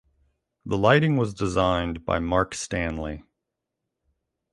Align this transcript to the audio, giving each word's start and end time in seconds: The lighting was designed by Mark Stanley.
The 0.65 0.79
lighting 0.79 1.15
was 1.17 1.31
designed 1.31 2.05
by 2.07 2.17
Mark 2.17 2.55
Stanley. 2.55 3.21